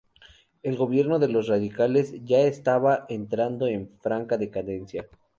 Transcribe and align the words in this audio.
El 0.63 0.77
gobierno 0.77 1.19
de 1.19 1.27
los 1.27 1.47
radicales 1.47 2.15
ya 2.25 2.39
estaba 2.39 3.05
entrando 3.07 3.67
en 3.67 3.87
franca 3.99 4.35
decadencia. 4.35 5.07